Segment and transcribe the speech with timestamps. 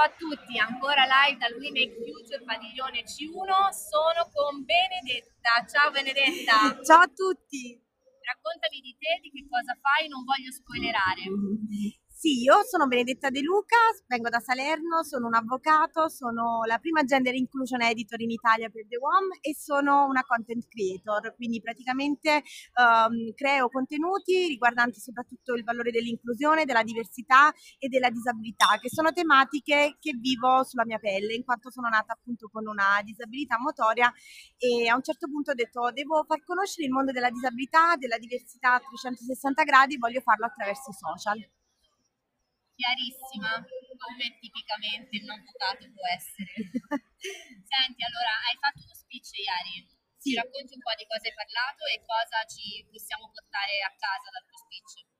[0.00, 5.60] Ciao a tutti, ancora live dal We Make Future Padiglione C1, sono con Benedetta.
[5.68, 6.56] Ciao Benedetta.
[6.80, 7.76] Ciao a tutti.
[8.24, 11.20] Raccontami di te, di che cosa fai, non voglio spoilerare.
[12.20, 17.02] Sì, io sono Benedetta De Luca, vengo da Salerno, sono un avvocato, sono la prima
[17.02, 22.42] gender inclusion editor in Italia per The WOM e sono una content creator, quindi praticamente
[22.76, 29.12] um, creo contenuti riguardanti soprattutto il valore dell'inclusione, della diversità e della disabilità, che sono
[29.12, 34.12] tematiche che vivo sulla mia pelle, in quanto sono nata appunto con una disabilità motoria
[34.58, 38.18] e a un certo punto ho detto devo far conoscere il mondo della disabilità, della
[38.18, 41.50] diversità a 360 gradi, voglio farlo attraverso i social
[42.80, 46.48] chiarissima come tipicamente un avvocato può essere.
[47.68, 49.84] Senti, allora, hai fatto uno speech ieri.
[50.20, 54.28] Ci racconti un po' di cosa hai parlato e cosa ci possiamo portare a casa
[54.32, 55.10] dal tuo speech?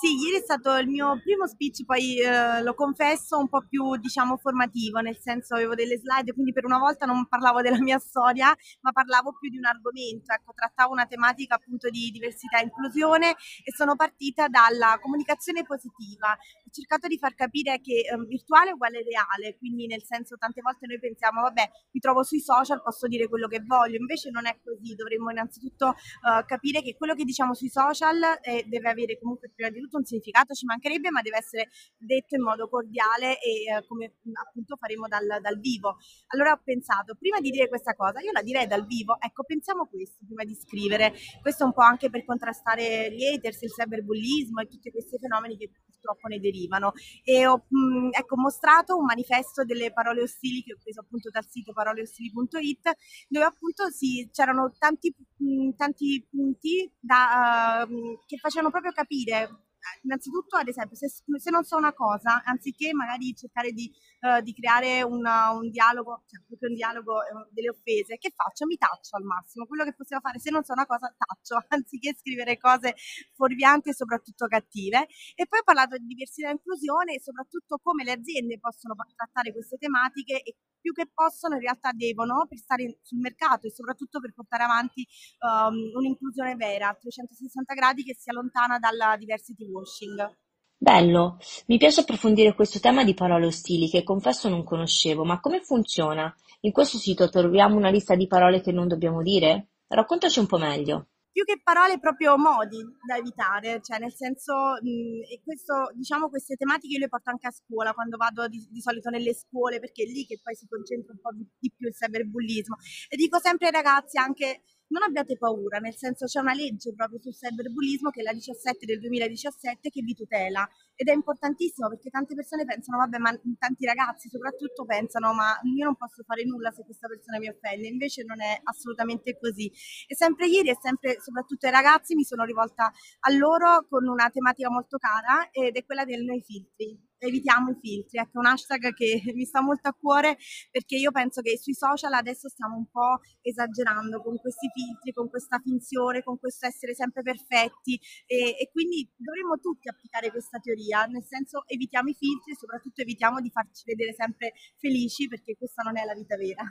[0.00, 3.96] Sì, ieri è stato il mio primo speech, poi eh, lo confesso un po' più
[3.96, 7.98] diciamo formativo, nel senso avevo delle slide, quindi per una volta non parlavo della mia
[7.98, 8.46] storia,
[8.80, 13.32] ma parlavo più di un argomento, ecco, trattavo una tematica appunto di diversità e inclusione
[13.62, 16.34] e sono partita dalla comunicazione positiva.
[16.70, 20.60] Ho cercato di far capire che eh, virtuale è uguale reale, quindi nel senso tante
[20.60, 24.46] volte noi pensiamo, vabbè, mi trovo sui social, posso dire quello che voglio, invece non
[24.46, 29.18] è così, dovremmo innanzitutto eh, capire che quello che diciamo sui social eh, deve avere
[29.18, 33.40] comunque prima di tutto un significato, ci mancherebbe, ma deve essere detto in modo cordiale
[33.40, 35.96] e eh, come appunto faremo dal, dal, vivo.
[36.28, 39.88] Allora ho pensato, prima di dire questa cosa, io la direi dal vivo, ecco, pensiamo
[39.88, 44.68] questo prima di scrivere, questo un po' anche per contrastare gli haters, il cyberbullismo e
[44.68, 45.70] tutti questi fenomeni che
[46.00, 46.92] purtroppo ne derivano.
[47.22, 51.46] E ho mh, ecco, mostrato un manifesto delle parole ostili che ho preso appunto dal
[51.48, 52.90] sito paroleostili.it,
[53.28, 59.64] dove appunto sì, c'erano tanti, mh, tanti punti da, uh, che facevano proprio capire
[60.02, 63.90] innanzitutto, ad esempio, se, se, non so una cosa, anziché magari cercare di,
[64.20, 68.66] uh, di creare una, un dialogo, cioè proprio un dialogo, uh, delle offese, che faccio?
[68.66, 69.66] Mi taccio al massimo.
[69.66, 72.94] Quello che possiamo fare, se non so una cosa, taccio, anziché scrivere cose
[73.34, 75.06] fuorvianti e soprattutto cattive.
[75.34, 79.52] E poi ho parlato di diversità e inclusione e soprattutto come le aziende possono trattare
[79.52, 84.20] queste tematiche e più che possono in realtà devono per stare sul mercato e soprattutto
[84.20, 85.06] per portare avanti
[85.40, 90.36] um, un'inclusione vera a 360 gradi che sia lontana dalla diversity washing.
[90.76, 91.36] Bello,
[91.66, 96.34] mi piace approfondire questo tema di parole ostili che confesso non conoscevo, ma come funziona?
[96.60, 99.68] In questo sito troviamo una lista di parole che non dobbiamo dire?
[99.86, 105.42] Raccontaci un po' meglio più che parole proprio modi da evitare, cioè nel senso, mh,
[105.44, 109.10] questo, diciamo queste tematiche io le porto anche a scuola quando vado di, di, solito
[109.10, 112.76] nelle scuole perché è lì che poi si concentra un po' di più il cyberbullismo.
[113.08, 117.20] E dico sempre ai ragazzi anche non abbiate paura, nel senso c'è una legge proprio
[117.20, 120.68] sul cyberbullismo che è la 17 del 2017 che vi tutela.
[120.94, 125.84] Ed è importantissimo perché tante persone pensano, vabbè, ma tanti ragazzi soprattutto pensano, ma io
[125.84, 129.70] non posso fare nulla se questa persona mi offende, invece non è assolutamente così.
[130.06, 132.90] E sempre ieri e sempre soprattutto ai ragazzi mi sono rivolta
[133.20, 137.76] a loro con una tematica molto cara ed è quella del noi filtri evitiamo i
[137.80, 138.18] filtri.
[138.18, 140.38] Ecco, un hashtag che mi sta molto a cuore
[140.70, 145.28] perché io penso che sui social adesso stiamo un po' esagerando con questi filtri, con
[145.28, 151.04] questa finzione, con questo essere sempre perfetti e, e quindi dovremmo tutti applicare questa teoria,
[151.04, 155.82] nel senso evitiamo i filtri e soprattutto evitiamo di farci vedere sempre felici perché questa
[155.82, 156.64] non è la vita vera.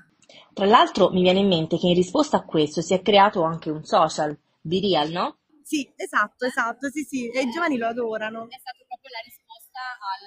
[0.53, 3.69] Tra l'altro mi viene in mente che in risposta a questo si è creato anche
[3.69, 5.38] un social di Real, no?
[5.63, 8.49] Sì, esatto, esatto, sì, sì, e i giovani lo adorano.
[8.49, 9.38] È stata proprio la risposta
[9.79, 10.25] al,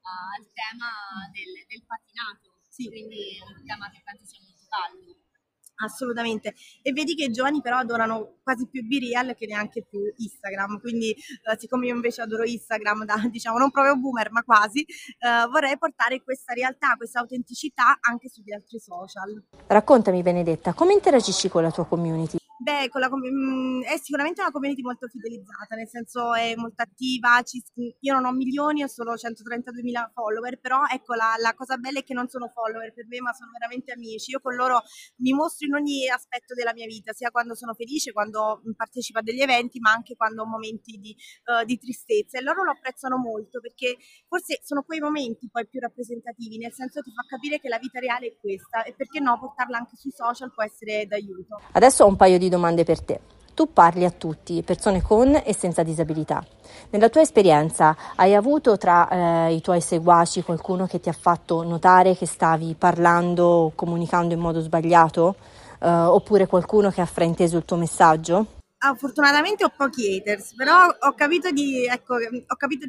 [0.00, 0.90] al tema
[1.32, 2.88] del, del patinato, sì.
[2.88, 5.18] quindi è un tema che penso sia molto caldo.
[5.82, 10.78] Assolutamente, e vedi che i giovani però adorano quasi più B-Real che neanche più Instagram,
[10.78, 15.46] quindi eh, siccome io invece adoro Instagram da diciamo non proprio boomer ma quasi, eh,
[15.50, 19.42] vorrei portare questa realtà, questa autenticità anche sugli altri social.
[19.68, 22.39] Raccontami Benedetta, come interagisci con la tua community?
[22.62, 27.62] Beh, la, mh, è sicuramente una community molto fidelizzata, nel senso è molto attiva, ci,
[28.00, 32.04] io non ho milioni, ho solo 132.000 follower, però ecco la, la, cosa bella è
[32.04, 34.32] che non sono follower per me, ma sono veramente amici.
[34.32, 34.82] Io con loro
[35.24, 39.22] mi mostro in ogni aspetto della mia vita, sia quando sono felice, quando partecipo a
[39.22, 41.16] degli eventi, ma anche quando ho momenti di,
[41.46, 42.36] uh, di tristezza.
[42.36, 43.96] E loro lo apprezzano molto perché
[44.28, 48.00] forse sono quei momenti poi più rappresentativi, nel senso ti fa capire che la vita
[48.00, 51.56] reale è questa e perché no, portarla anche sui social può essere d'aiuto.
[51.72, 53.20] Adesso ho un paio di domande per te.
[53.54, 56.44] Tu parli a tutti, persone con e senza disabilità.
[56.90, 61.62] Nella tua esperienza hai avuto tra eh, i tuoi seguaci qualcuno che ti ha fatto
[61.62, 65.36] notare che stavi parlando o comunicando in modo sbagliato?
[65.80, 68.46] Eh, oppure qualcuno che ha frainteso il tuo messaggio?
[68.78, 72.86] Ah, fortunatamente ho pochi haters, però ho capito di, ecco, ho capito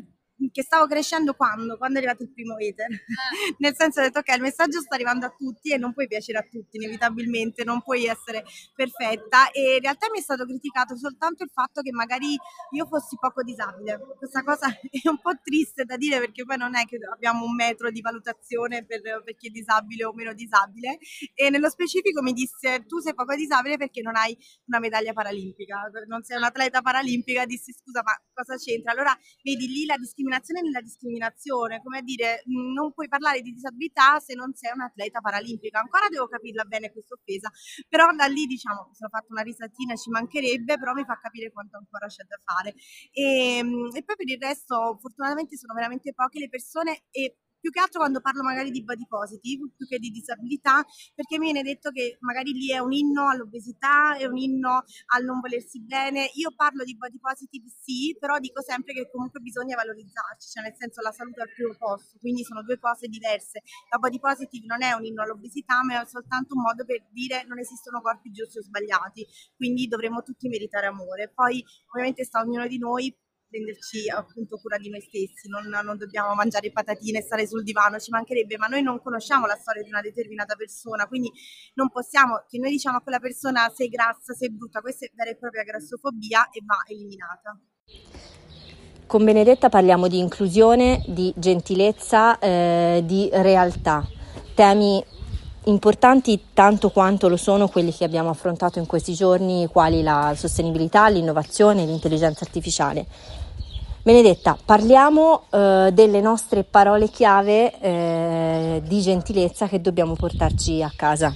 [0.50, 1.78] che stavo crescendo quando?
[1.78, 2.88] Quando è arrivato il primo hater.
[2.90, 3.54] Ah.
[3.60, 6.40] Nel senso ho detto ok, il messaggio sta arrivando a tutti e non puoi piacere
[6.40, 8.44] a tutti, inevitabilmente, non puoi essere
[8.74, 12.36] perfetta e in realtà mi è stato criticato soltanto il fatto che magari
[12.72, 14.00] io fossi poco disabile.
[14.18, 17.54] Questa cosa è un po' triste da dire perché poi non è che abbiamo un
[17.54, 20.98] metro di valutazione per, per chi è disabile o meno disabile
[21.36, 24.36] e nello specifico mi disse tu sei poco disabile perché non hai
[24.66, 28.92] una medaglia paralimpica, non sei un'atleta paralimpica, dissi scusa ma cosa c'entra?
[28.92, 30.31] Allora vedi lì la discriminazione
[30.62, 35.80] nella discriminazione, come a dire non puoi parlare di disabilità se non sei un'atleta paralimpica,
[35.80, 37.50] ancora devo capirla bene questa offesa,
[37.90, 41.78] però da lì diciamo sono fatto una risatina, ci mancherebbe, però mi fa capire quanto
[41.78, 42.74] ancora c'è da fare.
[43.12, 47.70] E, ehm, e poi per il resto fortunatamente sono veramente poche le persone e più
[47.70, 51.62] che altro quando parlo magari di body positive più che di disabilità, perché mi viene
[51.62, 56.30] detto che magari lì è un inno all'obesità, è un inno al non volersi bene.
[56.34, 60.76] Io parlo di body positive sì, però dico sempre che comunque bisogna valorizzarci, cioè nel
[60.76, 63.62] senso la salute al primo posto, quindi sono due cose diverse.
[63.92, 67.46] La body positive non è un inno all'obesità, ma è soltanto un modo per dire
[67.48, 69.26] non esistono corpi giusti o sbagliati,
[69.56, 71.32] quindi dovremmo tutti meritare amore.
[71.34, 71.64] Poi
[71.94, 73.16] ovviamente sta ognuno di noi
[73.52, 78.00] prenderci appunto cura di noi stessi, non, non, dobbiamo mangiare patatine e stare sul divano,
[78.00, 81.30] ci mancherebbe, ma noi non conosciamo la storia di una determinata persona, quindi
[81.76, 85.32] non possiamo, che noi diciamo a quella persona sei grassa, sei brutta, questa è vera
[85.32, 87.60] e propria grassofobia e va eliminata.
[89.06, 94.08] Con Benedetta parliamo di inclusione, di gentilezza, eh, di realtà,
[94.56, 95.04] temi
[95.66, 101.08] importanti tanto quanto lo sono quelli che abbiamo affrontato in questi giorni, quali la sostenibilità,
[101.08, 103.06] l'innovazione e l'intelligenza artificiale.
[104.04, 111.32] Benedetta, parliamo eh, delle nostre parole chiave eh, di gentilezza che dobbiamo portarci a casa.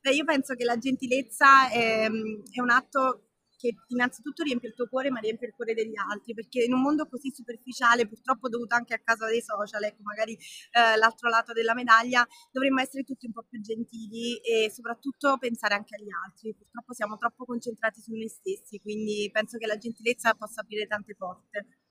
[0.00, 3.27] Beh, io penso che la gentilezza è, è un atto
[3.58, 6.80] che innanzitutto riempie il tuo cuore ma riempie il cuore degli altri perché in un
[6.80, 11.52] mondo così superficiale purtroppo dovuto anche a causa dei social ecco magari eh, l'altro lato
[11.52, 16.54] della medaglia dovremmo essere tutti un po' più gentili e soprattutto pensare anche agli altri.
[16.54, 21.14] Purtroppo siamo troppo concentrati su noi stessi quindi penso che la gentilezza possa aprire tante
[21.16, 21.87] porte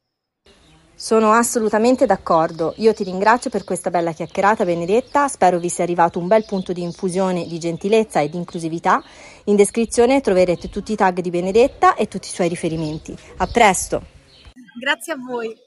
[0.99, 2.73] sono assolutamente d'accordo.
[2.77, 5.27] Io ti ringrazio per questa bella chiacchierata, Benedetta.
[5.27, 9.03] Spero vi sia arrivato un bel punto di infusione di gentilezza e di inclusività.
[9.45, 13.15] In descrizione troverete tutti i tag di Benedetta e tutti i suoi riferimenti.
[13.37, 14.01] A presto!
[14.79, 15.66] Grazie a voi.